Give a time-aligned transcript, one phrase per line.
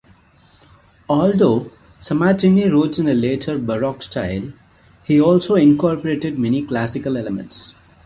[1.07, 1.69] Although
[1.99, 4.51] Sammartini wrote in a later Baroque style,
[5.03, 7.75] he also incorporated many Classical elements.